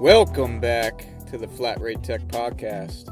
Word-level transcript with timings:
Welcome 0.00 0.60
back 0.60 1.04
to 1.26 1.36
the 1.36 1.46
Flat 1.46 1.78
Rate 1.78 2.02
Tech 2.02 2.22
Podcast. 2.28 3.10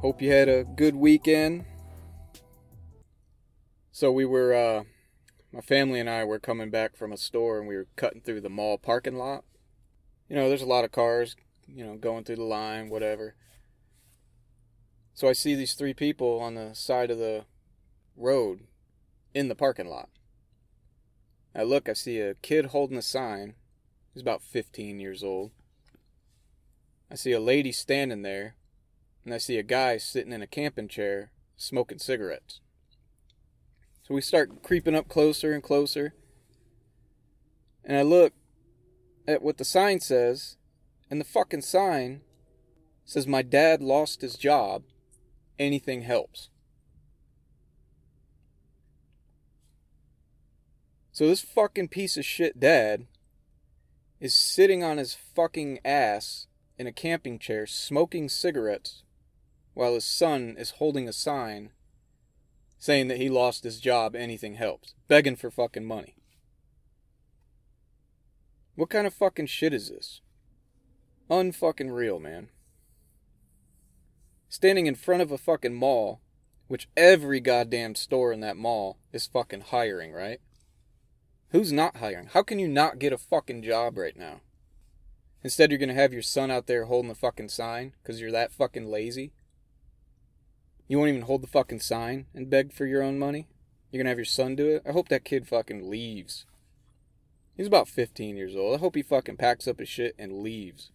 Hope 0.00 0.22
you 0.22 0.32
had 0.32 0.48
a 0.48 0.64
good 0.64 0.96
weekend. 0.96 1.66
So 3.92 4.10
we 4.10 4.24
were, 4.24 4.54
uh, 4.54 4.84
my 5.52 5.60
family 5.60 6.00
and 6.00 6.08
I 6.08 6.24
were 6.24 6.38
coming 6.38 6.70
back 6.70 6.96
from 6.96 7.12
a 7.12 7.18
store 7.18 7.58
and 7.58 7.68
we 7.68 7.76
were 7.76 7.88
cutting 7.96 8.22
through 8.22 8.40
the 8.40 8.48
mall 8.48 8.78
parking 8.78 9.16
lot. 9.16 9.44
You 10.26 10.36
know, 10.36 10.48
there's 10.48 10.62
a 10.62 10.66
lot 10.66 10.86
of 10.86 10.92
cars, 10.92 11.36
you 11.66 11.84
know, 11.84 11.96
going 11.98 12.24
through 12.24 12.36
the 12.36 12.44
line, 12.44 12.88
whatever. 12.88 13.34
So 15.12 15.28
I 15.28 15.34
see 15.34 15.54
these 15.54 15.74
three 15.74 15.92
people 15.92 16.40
on 16.40 16.54
the 16.54 16.72
side 16.74 17.10
of 17.10 17.18
the 17.18 17.44
road 18.16 18.60
in 19.34 19.48
the 19.48 19.54
parking 19.54 19.88
lot. 19.88 20.08
I 21.56 21.62
look, 21.62 21.88
I 21.88 21.94
see 21.94 22.20
a 22.20 22.34
kid 22.34 22.66
holding 22.66 22.98
a 22.98 23.02
sign 23.02 23.54
He's 24.16 24.22
about 24.22 24.40
15 24.40 24.98
years 24.98 25.22
old. 25.22 25.50
I 27.10 27.16
see 27.16 27.32
a 27.32 27.38
lady 27.38 27.70
standing 27.70 28.22
there, 28.22 28.56
and 29.26 29.34
I 29.34 29.36
see 29.36 29.58
a 29.58 29.62
guy 29.62 29.98
sitting 29.98 30.32
in 30.32 30.40
a 30.40 30.46
camping 30.46 30.88
chair 30.88 31.32
smoking 31.58 31.98
cigarettes. 31.98 32.62
So 34.02 34.14
we 34.14 34.22
start 34.22 34.62
creeping 34.62 34.94
up 34.94 35.08
closer 35.08 35.52
and 35.52 35.62
closer. 35.62 36.14
And 37.84 37.98
I 37.98 38.00
look 38.00 38.32
at 39.28 39.42
what 39.42 39.58
the 39.58 39.66
sign 39.66 40.00
says, 40.00 40.56
and 41.10 41.20
the 41.20 41.26
fucking 41.26 41.60
sign 41.60 42.22
says, 43.04 43.26
My 43.26 43.42
dad 43.42 43.82
lost 43.82 44.22
his 44.22 44.36
job. 44.36 44.84
Anything 45.58 46.04
helps. 46.04 46.48
So 51.16 51.26
this 51.26 51.40
fucking 51.40 51.88
piece 51.88 52.18
of 52.18 52.26
shit 52.26 52.60
dad 52.60 53.06
is 54.20 54.34
sitting 54.34 54.84
on 54.84 54.98
his 54.98 55.14
fucking 55.14 55.78
ass 55.82 56.46
in 56.76 56.86
a 56.86 56.92
camping 56.92 57.38
chair 57.38 57.66
smoking 57.66 58.28
cigarettes 58.28 59.02
while 59.72 59.94
his 59.94 60.04
son 60.04 60.56
is 60.58 60.72
holding 60.72 61.08
a 61.08 61.14
sign 61.14 61.70
saying 62.78 63.08
that 63.08 63.16
he 63.16 63.30
lost 63.30 63.64
his 63.64 63.80
job, 63.80 64.14
anything 64.14 64.56
helps, 64.56 64.94
begging 65.08 65.36
for 65.36 65.50
fucking 65.50 65.86
money. 65.86 66.16
What 68.74 68.90
kind 68.90 69.06
of 69.06 69.14
fucking 69.14 69.46
shit 69.46 69.72
is 69.72 69.88
this? 69.88 70.20
Unfucking 71.30 71.94
real, 71.94 72.20
man. 72.20 72.50
Standing 74.50 74.84
in 74.84 74.94
front 74.94 75.22
of 75.22 75.32
a 75.32 75.38
fucking 75.38 75.72
mall, 75.72 76.20
which 76.68 76.90
every 76.94 77.40
goddamn 77.40 77.94
store 77.94 78.34
in 78.34 78.40
that 78.40 78.58
mall 78.58 78.98
is 79.14 79.26
fucking 79.26 79.62
hiring, 79.62 80.12
right? 80.12 80.40
Who's 81.50 81.72
not 81.72 81.96
hiring? 81.98 82.28
How 82.32 82.42
can 82.42 82.58
you 82.58 82.68
not 82.68 82.98
get 82.98 83.12
a 83.12 83.18
fucking 83.18 83.62
job 83.62 83.96
right 83.96 84.16
now? 84.16 84.40
Instead, 85.42 85.70
you're 85.70 85.78
going 85.78 85.88
to 85.88 85.94
have 85.94 86.12
your 86.12 86.22
son 86.22 86.50
out 86.50 86.66
there 86.66 86.86
holding 86.86 87.08
the 87.08 87.14
fucking 87.14 87.50
sign 87.50 87.92
because 88.02 88.20
you're 88.20 88.32
that 88.32 88.52
fucking 88.52 88.90
lazy. 88.90 89.32
You 90.88 90.98
won't 90.98 91.10
even 91.10 91.22
hold 91.22 91.42
the 91.42 91.48
fucking 91.48 91.80
sign 91.80 92.26
and 92.34 92.50
beg 92.50 92.72
for 92.72 92.84
your 92.84 93.02
own 93.02 93.18
money? 93.18 93.48
You're 93.90 93.98
going 94.00 94.06
to 94.06 94.10
have 94.10 94.18
your 94.18 94.24
son 94.24 94.56
do 94.56 94.66
it? 94.68 94.82
I 94.86 94.92
hope 94.92 95.08
that 95.08 95.24
kid 95.24 95.46
fucking 95.46 95.88
leaves. 95.88 96.46
He's 97.56 97.66
about 97.66 97.88
15 97.88 98.36
years 98.36 98.56
old. 98.56 98.74
I 98.74 98.78
hope 98.78 98.96
he 98.96 99.02
fucking 99.02 99.36
packs 99.36 99.68
up 99.68 99.78
his 99.78 99.88
shit 99.88 100.14
and 100.18 100.42
leaves. 100.42 100.90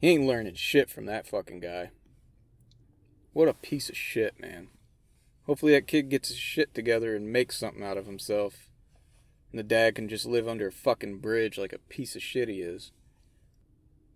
He 0.00 0.10
ain't 0.10 0.26
learning 0.26 0.54
shit 0.56 0.90
from 0.90 1.06
that 1.06 1.26
fucking 1.26 1.60
guy. 1.60 1.92
What 3.32 3.48
a 3.48 3.54
piece 3.54 3.88
of 3.88 3.96
shit, 3.96 4.38
man. 4.38 4.68
Hopefully 5.46 5.72
that 5.72 5.86
kid 5.86 6.08
gets 6.08 6.28
his 6.28 6.36
shit 6.36 6.74
together 6.74 7.16
and 7.16 7.32
makes 7.32 7.56
something 7.56 7.82
out 7.82 7.96
of 7.96 8.06
himself. 8.06 8.68
And 9.54 9.58
the 9.60 9.62
dad 9.62 9.94
can 9.94 10.08
just 10.08 10.26
live 10.26 10.48
under 10.48 10.66
a 10.66 10.72
fucking 10.72 11.18
bridge 11.18 11.58
like 11.58 11.72
a 11.72 11.78
piece 11.78 12.16
of 12.16 12.22
shit 12.24 12.48
he 12.48 12.60
is. 12.60 12.90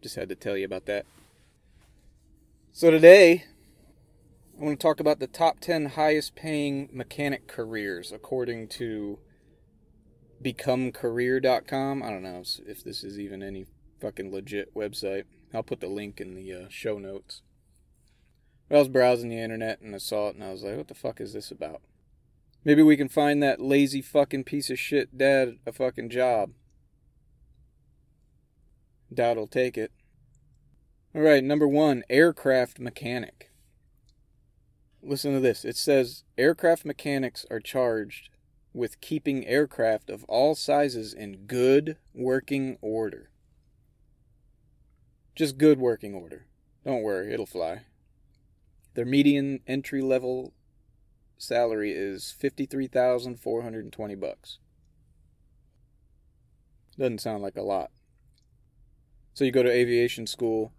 Just 0.02 0.16
had 0.16 0.28
to 0.30 0.34
tell 0.34 0.56
you 0.56 0.64
about 0.64 0.86
that. 0.86 1.06
So 2.72 2.90
today, 2.90 3.44
I 4.58 4.64
want 4.64 4.80
to 4.80 4.82
talk 4.82 4.98
about 4.98 5.20
the 5.20 5.28
top 5.28 5.60
10 5.60 5.90
highest 5.90 6.34
paying 6.34 6.88
mechanic 6.92 7.46
careers 7.46 8.10
according 8.10 8.66
to 8.70 9.20
becomecareer.com. 10.42 12.02
I 12.02 12.10
don't 12.10 12.24
know 12.24 12.42
if 12.66 12.82
this 12.82 13.04
is 13.04 13.20
even 13.20 13.40
any 13.40 13.66
fucking 14.00 14.32
legit 14.32 14.74
website. 14.74 15.22
I'll 15.54 15.62
put 15.62 15.78
the 15.78 15.86
link 15.86 16.20
in 16.20 16.34
the 16.34 16.52
uh, 16.52 16.66
show 16.68 16.98
notes. 16.98 17.42
But 18.68 18.74
I 18.74 18.78
was 18.80 18.88
browsing 18.88 19.28
the 19.28 19.38
internet 19.38 19.80
and 19.82 19.94
I 19.94 19.98
saw 19.98 20.30
it 20.30 20.34
and 20.34 20.42
I 20.42 20.50
was 20.50 20.64
like, 20.64 20.76
what 20.76 20.88
the 20.88 20.94
fuck 20.94 21.20
is 21.20 21.32
this 21.32 21.52
about? 21.52 21.80
Maybe 22.64 22.82
we 22.82 22.96
can 22.96 23.08
find 23.08 23.42
that 23.42 23.60
lazy 23.60 24.02
fucking 24.02 24.44
piece 24.44 24.70
of 24.70 24.78
shit 24.78 25.16
dad 25.16 25.58
a 25.66 25.72
fucking 25.72 26.10
job. 26.10 26.52
Dad'll 29.12 29.46
take 29.46 29.78
it. 29.78 29.92
Alright, 31.14 31.44
number 31.44 31.66
one, 31.66 32.02
aircraft 32.10 32.78
mechanic. 32.78 33.50
Listen 35.02 35.32
to 35.32 35.40
this. 35.40 35.64
It 35.64 35.76
says 35.76 36.24
aircraft 36.36 36.84
mechanics 36.84 37.46
are 37.50 37.60
charged 37.60 38.30
with 38.74 39.00
keeping 39.00 39.46
aircraft 39.46 40.10
of 40.10 40.24
all 40.24 40.54
sizes 40.54 41.14
in 41.14 41.46
good 41.46 41.96
working 42.12 42.76
order. 42.80 43.30
Just 45.34 45.56
good 45.56 45.78
working 45.78 46.14
order. 46.14 46.46
Don't 46.84 47.02
worry, 47.02 47.32
it'll 47.32 47.46
fly. 47.46 47.82
Their 48.94 49.06
median 49.06 49.60
entry 49.66 50.02
level 50.02 50.52
salary 51.38 51.92
is 51.92 52.34
53,420 52.38 54.14
bucks. 54.16 54.58
Doesn't 56.98 57.20
sound 57.20 57.42
like 57.42 57.56
a 57.56 57.62
lot. 57.62 57.90
So 59.34 59.44
you 59.44 59.52
go 59.52 59.62
to 59.62 59.70
aviation 59.70 60.26
school 60.26 60.72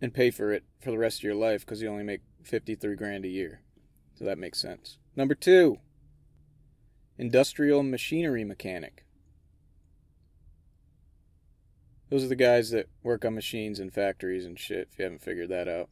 and 0.00 0.14
pay 0.14 0.30
for 0.30 0.52
it 0.52 0.62
for 0.80 0.92
the 0.92 0.98
rest 0.98 1.18
of 1.18 1.24
your 1.24 1.34
life 1.34 1.66
because 1.66 1.82
you 1.82 1.88
only 1.88 2.04
make 2.04 2.20
53 2.44 2.94
grand 2.94 3.24
a 3.24 3.28
year. 3.28 3.62
So 4.14 4.24
that 4.24 4.38
makes 4.38 4.60
sense. 4.60 4.98
Number 5.16 5.34
2, 5.34 5.78
industrial 7.18 7.82
machinery 7.82 8.44
mechanic. 8.44 9.04
Those 12.10 12.24
are 12.24 12.28
the 12.28 12.36
guys 12.36 12.70
that 12.70 12.88
work 13.02 13.24
on 13.24 13.34
machines 13.34 13.80
in 13.80 13.90
factories 13.90 14.44
and 14.44 14.58
shit, 14.58 14.88
if 14.92 14.98
you 14.98 15.04
haven't 15.04 15.22
figured 15.22 15.48
that 15.50 15.68
out. 15.68 15.88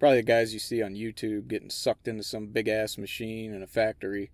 Probably 0.00 0.16
the 0.16 0.22
guys 0.22 0.52
you 0.54 0.58
see 0.58 0.82
on 0.82 0.94
YouTube 0.94 1.46
getting 1.46 1.68
sucked 1.68 2.08
into 2.08 2.22
some 2.22 2.46
big 2.46 2.68
ass 2.68 2.96
machine 2.96 3.52
in 3.52 3.62
a 3.62 3.66
factory, 3.66 4.30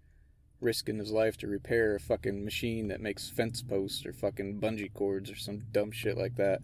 risking 0.60 0.98
his 0.98 1.10
life 1.10 1.36
to 1.38 1.48
repair 1.48 1.96
a 1.96 2.00
fucking 2.00 2.44
machine 2.44 2.86
that 2.86 3.00
makes 3.00 3.28
fence 3.28 3.62
posts 3.62 4.06
or 4.06 4.12
fucking 4.12 4.60
bungee 4.60 4.94
cords 4.94 5.28
or 5.28 5.34
some 5.34 5.64
dumb 5.72 5.90
shit 5.90 6.16
like 6.16 6.36
that. 6.36 6.60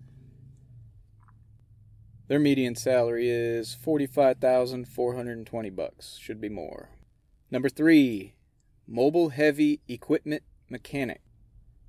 Their 2.28 2.38
median 2.38 2.76
salary 2.76 3.28
is 3.28 3.74
45,420 3.74 5.70
bucks. 5.70 6.16
Should 6.20 6.40
be 6.40 6.48
more. 6.48 6.90
Number 7.50 7.68
3, 7.68 8.36
mobile 8.86 9.30
heavy 9.30 9.80
equipment 9.88 10.44
mechanic. 10.70 11.22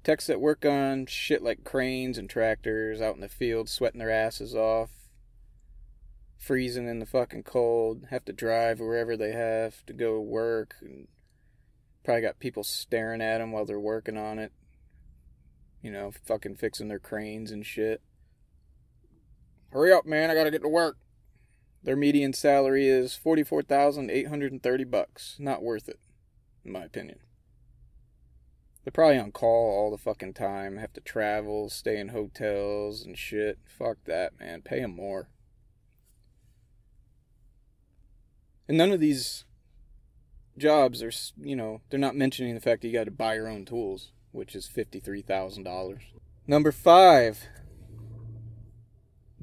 Techs 0.04 0.26
that 0.26 0.42
work 0.42 0.66
on 0.66 1.06
shit 1.06 1.44
like 1.44 1.64
cranes 1.64 2.18
and 2.18 2.28
tractors 2.28 3.02
out 3.02 3.14
in 3.14 3.22
the 3.22 3.30
field 3.30 3.70
sweating 3.70 4.00
their 4.00 4.10
asses 4.10 4.56
off, 4.56 5.03
freezing 6.44 6.88
in 6.88 7.00
the 7.00 7.06
fucking 7.06 7.44
cold, 7.44 8.08
have 8.10 8.26
to 8.26 8.34
drive 8.34 8.80
wherever 8.80 9.16
they 9.16 9.32
have 9.32 9.86
to 9.86 9.94
go 9.94 10.16
to 10.16 10.22
work, 10.22 10.76
and 10.82 11.08
probably 12.04 12.22
got 12.22 12.40
people 12.40 12.64
staring 12.64 13.22
at 13.22 13.38
them 13.38 13.52
while 13.52 13.66
they're 13.66 13.80
working 13.80 14.18
on 14.18 14.40
it. 14.40 14.52
You 15.82 15.92
know, 15.92 16.12
fucking 16.12 16.56
fixing 16.56 16.90
their 16.90 17.00
cranes 17.00 17.52
and 17.52 17.66
shit. 17.66 18.02
Hurry 19.72 19.92
up, 19.92 20.06
man! 20.06 20.30
I 20.30 20.36
gotta 20.36 20.52
get 20.52 20.62
to 20.62 20.70
work. 20.70 20.98
Their 21.82 21.96
median 21.96 22.34
salary 22.34 22.88
is 22.88 23.16
forty-four 23.16 23.64
thousand 23.64 24.12
eight 24.12 24.28
hundred 24.28 24.52
and 24.52 24.62
thirty 24.62 24.84
bucks. 24.84 25.38
Not 25.40 25.64
worth 25.64 25.90
it, 25.90 26.00
in 26.64 26.72
my 26.72 26.84
opinion. 26.84 27.20
They're 28.84 28.92
probably 28.92 29.18
on 29.18 29.32
call 29.32 29.72
all 29.72 29.92
the 29.92 29.98
fucking 29.98 30.34
time. 30.34 30.78
Have 30.78 30.94
to 30.94 31.02
travel, 31.02 31.70
stay 31.70 31.98
in 32.00 32.10
hotels 32.10 33.06
and 33.06 33.18
shit. 33.18 33.60
Fuck 33.66 33.98
that, 34.06 34.40
man. 34.40 34.62
Pay 34.62 34.82
them 34.82 34.96
more. 34.96 35.30
And 38.68 38.78
none 38.78 38.92
of 38.92 39.00
these 39.00 39.46
jobs 40.58 41.04
are, 41.04 41.12
you 41.42 41.56
know, 41.56 41.82
they're 41.90 42.00
not 42.00 42.16
mentioning 42.16 42.56
the 42.56 42.62
fact 42.62 42.82
that 42.82 42.88
you 42.88 42.94
got 42.94 43.06
to 43.06 43.12
buy 43.12 43.36
your 43.36 43.48
own 43.48 43.66
tools, 43.66 44.12
which 44.32 44.56
is 44.56 44.70
$53,000. 44.74 46.00
Number 46.46 46.72
five, 46.72 47.48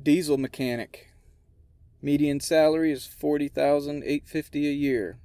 diesel 0.01 0.37
mechanic. 0.37 1.09
Median 2.03 2.41
salary 2.41 2.93
is 2.93 3.07
forty 3.07 3.49
thousand 3.49 4.03
eight 4.07 4.27
fifty 4.27 4.67
a 4.67 4.73
year. 4.73 5.19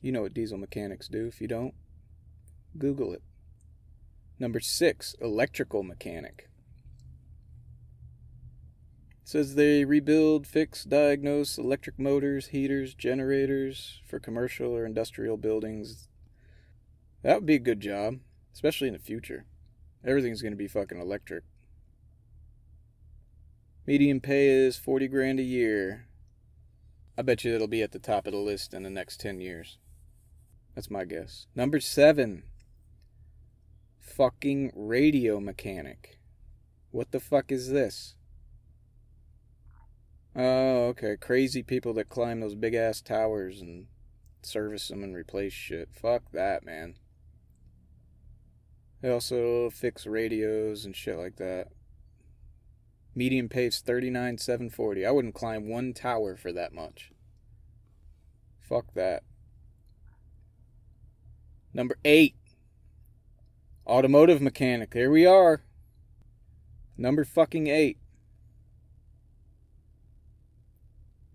You 0.00 0.12
know 0.12 0.22
what 0.22 0.34
diesel 0.34 0.56
mechanics 0.56 1.08
do. 1.08 1.26
If 1.26 1.40
you 1.42 1.48
don't, 1.48 1.74
Google 2.78 3.12
it. 3.12 3.22
Number 4.38 4.60
six, 4.60 5.14
electrical 5.20 5.82
mechanic 5.82 6.48
says 9.24 9.54
they 9.54 9.86
rebuild, 9.86 10.46
fix, 10.46 10.84
diagnose 10.84 11.56
electric 11.56 11.98
motors, 11.98 12.48
heaters, 12.48 12.94
generators 12.94 14.02
for 14.06 14.18
commercial 14.20 14.76
or 14.76 14.84
industrial 14.84 15.38
buildings. 15.38 16.08
That 17.22 17.36
would 17.36 17.46
be 17.46 17.54
a 17.54 17.58
good 17.58 17.80
job, 17.80 18.18
especially 18.52 18.88
in 18.88 18.92
the 18.92 19.00
future. 19.00 19.46
Everything's 20.04 20.42
going 20.42 20.52
to 20.52 20.58
be 20.58 20.68
fucking 20.68 21.00
electric. 21.00 21.44
Median 23.86 24.20
pay 24.20 24.48
is 24.48 24.76
40 24.76 25.08
grand 25.08 25.40
a 25.40 25.42
year. 25.42 26.06
I 27.16 27.22
bet 27.22 27.44
you 27.44 27.54
it'll 27.54 27.66
be 27.66 27.82
at 27.82 27.92
the 27.92 27.98
top 27.98 28.26
of 28.26 28.32
the 28.32 28.38
list 28.38 28.74
in 28.74 28.82
the 28.82 28.90
next 28.90 29.20
10 29.20 29.40
years. 29.40 29.78
That's 30.74 30.90
my 30.90 31.06
guess. 31.06 31.46
Number 31.54 31.80
seven. 31.80 32.42
Fucking 34.00 34.72
radio 34.74 35.40
mechanic. 35.40 36.18
What 36.90 37.10
the 37.10 37.20
fuck 37.20 37.50
is 37.50 37.70
this? 37.70 38.16
Oh, 40.36 40.86
okay. 40.88 41.16
Crazy 41.16 41.62
people 41.62 41.94
that 41.94 42.08
climb 42.08 42.40
those 42.40 42.54
big 42.54 42.74
ass 42.74 43.00
towers 43.00 43.60
and 43.60 43.86
service 44.42 44.88
them 44.88 45.04
and 45.04 45.14
replace 45.14 45.52
shit. 45.52 45.88
Fuck 45.92 46.32
that, 46.32 46.64
man. 46.64 46.94
They 49.00 49.10
also 49.10 49.70
fix 49.70 50.06
radios 50.06 50.84
and 50.84 50.96
shit 50.96 51.18
like 51.18 51.36
that. 51.36 51.68
Median 53.14 53.48
pace 53.48 53.80
thirty 53.80 54.10
nine 54.10 54.38
seven 54.38 54.70
forty. 54.70 55.06
I 55.06 55.12
wouldn't 55.12 55.34
climb 55.34 55.68
one 55.68 55.92
tower 55.92 56.36
for 56.36 56.52
that 56.52 56.72
much. 56.72 57.12
Fuck 58.60 58.94
that. 58.94 59.22
Number 61.72 61.96
eight. 62.04 62.34
Automotive 63.86 64.40
mechanic. 64.40 64.94
Here 64.94 65.10
we 65.10 65.26
are. 65.26 65.62
Number 66.96 67.24
fucking 67.24 67.66
eight. 67.66 67.98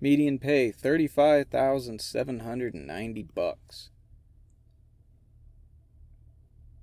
Median 0.01 0.39
pay 0.39 0.71
thirty-five 0.71 1.47
thousand 1.47 2.01
seven 2.01 2.41
hundred 2.41 2.73
and 2.73 2.87
ninety 2.87 3.23
bucks. 3.23 3.89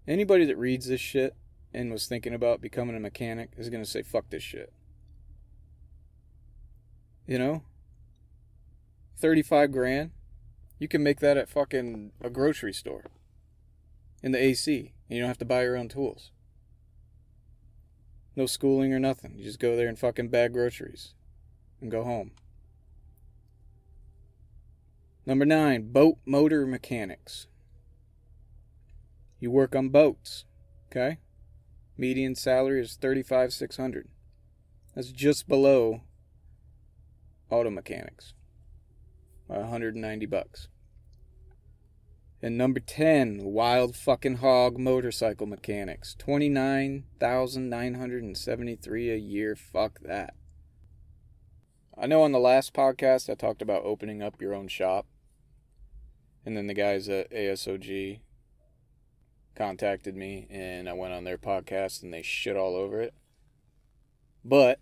Anybody 0.06 0.44
that 0.44 0.58
reads 0.58 0.86
this 0.86 1.00
shit 1.00 1.34
and 1.74 1.90
was 1.90 2.06
thinking 2.06 2.34
about 2.34 2.60
becoming 2.60 2.96
a 2.96 3.00
mechanic 3.00 3.50
is 3.56 3.70
gonna 3.70 3.84
say 3.84 4.02
fuck 4.02 4.30
this 4.30 4.42
shit. 4.42 4.72
You 7.26 7.38
know? 7.38 7.62
35 9.18 9.72
grand. 9.72 10.10
You 10.78 10.88
can 10.88 11.02
make 11.02 11.20
that 11.20 11.36
at 11.36 11.48
fucking 11.48 12.12
a 12.20 12.30
grocery 12.30 12.72
store. 12.72 13.06
In 14.22 14.32
the 14.32 14.42
AC. 14.42 14.92
And 15.08 15.16
you 15.16 15.22
don't 15.22 15.28
have 15.28 15.38
to 15.38 15.44
buy 15.44 15.62
your 15.62 15.76
own 15.76 15.88
tools. 15.88 16.30
No 18.36 18.46
schooling 18.46 18.92
or 18.92 18.98
nothing. 18.98 19.34
You 19.36 19.44
just 19.44 19.58
go 19.58 19.74
there 19.76 19.88
and 19.88 19.98
fucking 19.98 20.28
bag 20.28 20.52
groceries. 20.52 21.14
And 21.80 21.90
go 21.90 22.04
home. 22.04 22.32
Number 25.26 25.44
nine, 25.44 25.92
boat 25.92 26.18
motor 26.24 26.66
mechanics. 26.66 27.48
You 29.40 29.50
work 29.50 29.74
on 29.74 29.88
boats, 29.88 30.44
okay? 30.90 31.18
Median 31.98 32.36
salary 32.36 32.80
is 32.80 32.96
thirty-five 32.96 33.52
six 33.52 33.76
hundred. 33.76 34.08
That's 34.94 35.10
just 35.10 35.48
below 35.48 36.02
auto 37.50 37.70
mechanics. 37.70 38.34
190 39.46 40.26
bucks. 40.26 40.68
And 42.42 42.58
number 42.58 42.80
10, 42.80 43.44
wild 43.44 43.96
fucking 43.96 44.36
hog 44.36 44.78
motorcycle 44.78 45.46
mechanics. 45.46 46.14
29,973 46.18 49.10
a 49.10 49.16
year. 49.16 49.56
Fuck 49.56 50.00
that. 50.00 50.34
I 51.98 52.06
know 52.06 52.20
on 52.22 52.32
the 52.32 52.38
last 52.38 52.74
podcast 52.74 53.30
I 53.30 53.34
talked 53.34 53.62
about 53.62 53.84
opening 53.84 54.22
up 54.22 54.38
your 54.40 54.54
own 54.54 54.68
shop. 54.68 55.06
And 56.46 56.56
then 56.56 56.68
the 56.68 56.74
guys 56.74 57.08
at 57.08 57.28
ASOG 57.32 58.20
contacted 59.56 60.14
me 60.14 60.46
and 60.48 60.88
I 60.88 60.92
went 60.92 61.12
on 61.12 61.24
their 61.24 61.38
podcast 61.38 62.04
and 62.04 62.14
they 62.14 62.22
shit 62.22 62.56
all 62.56 62.76
over 62.76 63.00
it. 63.00 63.12
But 64.44 64.78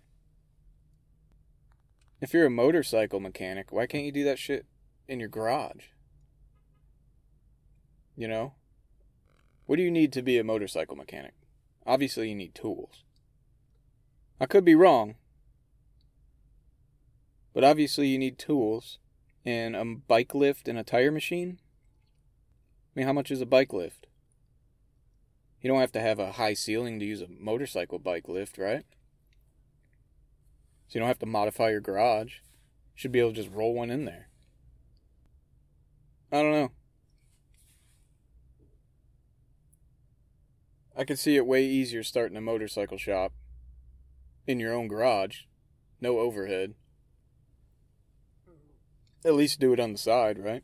if 2.21 2.33
you're 2.33 2.45
a 2.45 2.51
motorcycle 2.51 3.19
mechanic, 3.19 3.71
why 3.71 3.87
can't 3.87 4.05
you 4.05 4.11
do 4.11 4.23
that 4.25 4.37
shit 4.37 4.67
in 5.07 5.19
your 5.19 5.27
garage? 5.27 5.85
You 8.15 8.27
know? 8.27 8.53
What 9.65 9.77
do 9.77 9.81
you 9.81 9.89
need 9.89 10.13
to 10.13 10.21
be 10.21 10.37
a 10.37 10.43
motorcycle 10.43 10.95
mechanic? 10.95 11.33
Obviously, 11.87 12.29
you 12.29 12.35
need 12.35 12.53
tools. 12.53 13.03
I 14.39 14.45
could 14.45 14.63
be 14.63 14.75
wrong, 14.75 15.15
but 17.53 17.63
obviously, 17.63 18.07
you 18.07 18.19
need 18.19 18.37
tools 18.37 18.99
and 19.45 19.75
a 19.75 19.85
bike 19.85 20.33
lift 20.33 20.67
and 20.67 20.77
a 20.77 20.83
tire 20.83 21.11
machine. 21.11 21.59
I 22.95 22.99
mean, 22.99 23.07
how 23.07 23.13
much 23.13 23.29
is 23.29 23.41
a 23.41 23.45
bike 23.45 23.73
lift? 23.73 24.07
You 25.61 25.69
don't 25.69 25.81
have 25.81 25.91
to 25.93 26.01
have 26.01 26.19
a 26.19 26.33
high 26.33 26.53
ceiling 26.53 26.99
to 26.99 27.05
use 27.05 27.21
a 27.21 27.27
motorcycle 27.27 27.99
bike 27.99 28.27
lift, 28.27 28.57
right? 28.57 28.85
So 30.87 30.95
you 30.95 30.99
don't 30.99 31.07
have 31.07 31.19
to 31.19 31.25
modify 31.25 31.69
your 31.71 31.81
garage. 31.81 32.35
You 32.35 32.95
should 32.95 33.11
be 33.11 33.19
able 33.19 33.31
to 33.31 33.35
just 33.35 33.51
roll 33.51 33.73
one 33.73 33.89
in 33.89 34.05
there. 34.05 34.29
I 36.31 36.41
don't 36.41 36.51
know. 36.51 36.71
I 40.97 41.03
could 41.03 41.19
see 41.19 41.35
it 41.35 41.45
way 41.45 41.65
easier 41.65 42.03
starting 42.03 42.37
a 42.37 42.41
motorcycle 42.41 42.97
shop 42.97 43.33
in 44.47 44.59
your 44.59 44.73
own 44.73 44.87
garage. 44.87 45.41
No 45.99 46.19
overhead. 46.19 46.75
At 49.25 49.33
least 49.33 49.59
do 49.59 49.73
it 49.73 49.79
on 49.79 49.91
the 49.91 49.97
side, 49.97 50.37
right? 50.37 50.63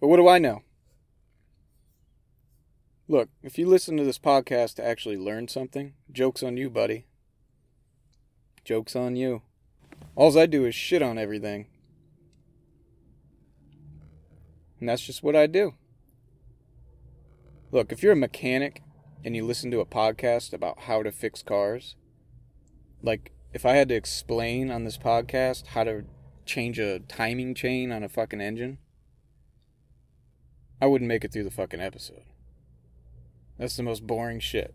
But 0.00 0.06
what 0.06 0.18
do 0.18 0.28
I 0.28 0.38
know? 0.38 0.62
Look, 3.08 3.28
if 3.42 3.58
you 3.58 3.66
listen 3.66 3.96
to 3.96 4.04
this 4.04 4.18
podcast 4.18 4.74
to 4.76 4.86
actually 4.86 5.16
learn 5.16 5.48
something, 5.48 5.94
joke's 6.12 6.44
on 6.44 6.56
you, 6.56 6.70
buddy. 6.70 7.06
Joke's 8.64 8.94
on 8.94 9.16
you. 9.16 9.42
Alls 10.14 10.36
I 10.36 10.46
do 10.46 10.64
is 10.64 10.74
shit 10.74 11.02
on 11.02 11.18
everything. 11.18 11.66
And 14.78 14.88
that's 14.88 15.02
just 15.02 15.22
what 15.22 15.34
I 15.34 15.46
do. 15.46 15.74
Look, 17.72 17.90
if 17.90 18.02
you're 18.02 18.12
a 18.12 18.16
mechanic 18.16 18.82
and 19.24 19.34
you 19.34 19.44
listen 19.44 19.70
to 19.72 19.80
a 19.80 19.86
podcast 19.86 20.52
about 20.52 20.80
how 20.80 21.02
to 21.02 21.10
fix 21.10 21.42
cars, 21.42 21.96
like 23.02 23.32
if 23.52 23.66
I 23.66 23.72
had 23.72 23.88
to 23.88 23.96
explain 23.96 24.70
on 24.70 24.84
this 24.84 24.98
podcast 24.98 25.68
how 25.68 25.84
to 25.84 26.04
change 26.48 26.78
a 26.78 26.98
timing 26.98 27.54
chain 27.54 27.92
on 27.92 28.02
a 28.02 28.08
fucking 28.08 28.40
engine, 28.40 28.78
I 30.80 30.86
wouldn't 30.86 31.08
make 31.08 31.24
it 31.24 31.32
through 31.32 31.44
the 31.44 31.50
fucking 31.50 31.80
episode. 31.80 32.24
That's 33.58 33.76
the 33.76 33.82
most 33.82 34.06
boring 34.06 34.40
shit. 34.40 34.74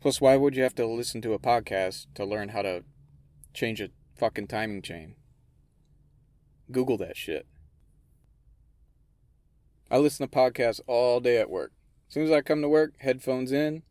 Plus, 0.00 0.20
why 0.20 0.36
would 0.36 0.56
you 0.56 0.62
have 0.64 0.74
to 0.74 0.86
listen 0.86 1.22
to 1.22 1.32
a 1.32 1.38
podcast 1.38 2.06
to 2.14 2.24
learn 2.24 2.50
how 2.50 2.62
to 2.62 2.84
change 3.54 3.80
a 3.80 3.90
fucking 4.16 4.48
timing 4.48 4.82
chain? 4.82 5.14
Google 6.70 6.98
that 6.98 7.16
shit. 7.16 7.46
I 9.90 9.98
listen 9.98 10.28
to 10.28 10.36
podcasts 10.36 10.80
all 10.86 11.20
day 11.20 11.38
at 11.38 11.50
work. 11.50 11.72
As 12.08 12.14
soon 12.14 12.24
as 12.24 12.32
I 12.32 12.40
come 12.40 12.62
to 12.62 12.68
work, 12.68 12.94
headphones 12.98 13.52
in, 13.52 13.82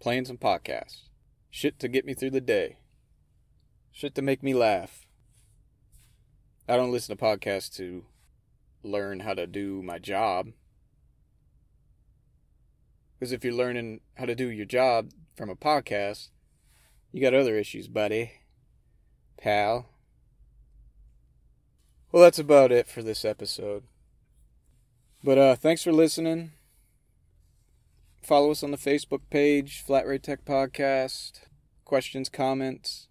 playing 0.00 0.24
some 0.24 0.38
podcasts. 0.38 1.02
Shit 1.50 1.78
to 1.80 1.88
get 1.88 2.06
me 2.06 2.14
through 2.14 2.30
the 2.30 2.40
day. 2.40 2.79
Shit 3.92 4.14
to 4.14 4.22
make 4.22 4.42
me 4.42 4.54
laugh. 4.54 5.06
I 6.68 6.76
don't 6.76 6.92
listen 6.92 7.16
to 7.16 7.22
podcasts 7.22 7.74
to 7.76 8.04
learn 8.82 9.20
how 9.20 9.34
to 9.34 9.46
do 9.46 9.82
my 9.82 9.98
job. 9.98 10.48
Because 13.18 13.32
if 13.32 13.44
you're 13.44 13.52
learning 13.52 14.00
how 14.14 14.24
to 14.24 14.34
do 14.34 14.48
your 14.48 14.66
job 14.66 15.10
from 15.36 15.50
a 15.50 15.56
podcast, 15.56 16.28
you 17.12 17.20
got 17.20 17.34
other 17.34 17.56
issues, 17.56 17.88
buddy. 17.88 18.32
Pal. 19.36 19.86
Well, 22.12 22.22
that's 22.22 22.38
about 22.38 22.72
it 22.72 22.88
for 22.88 23.02
this 23.02 23.24
episode. 23.24 23.84
But 25.22 25.38
uh, 25.38 25.56
thanks 25.56 25.82
for 25.82 25.92
listening. 25.92 26.52
Follow 28.22 28.50
us 28.50 28.62
on 28.62 28.70
the 28.70 28.76
Facebook 28.76 29.22
page, 29.30 29.82
Flat 29.82 30.06
Rate 30.06 30.22
Tech 30.22 30.44
Podcast. 30.44 31.40
Questions, 31.84 32.28
comments, 32.28 33.08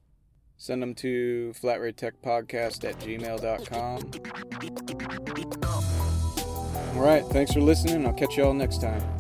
send 0.60 0.84
them 0.84 0.94
to 0.94 1.54
flatratetechpodcast 1.60 2.88
at 2.88 3.00
gmail.com. 3.00 4.12
All 6.96 7.01
right, 7.01 7.25
thanks 7.28 7.54
for 7.54 7.62
listening. 7.62 8.06
I'll 8.06 8.13
catch 8.13 8.38
you 8.38 8.44
all 8.44 8.54
next 8.54 8.82
time. 8.82 9.19